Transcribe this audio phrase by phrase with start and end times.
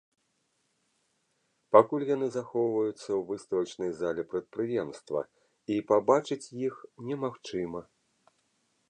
[1.75, 5.21] Пакуль яны захоўваюцца ў выставачнай зале прадпрыемства,
[5.75, 6.75] і пабачыць іх
[7.11, 7.81] немагчыма.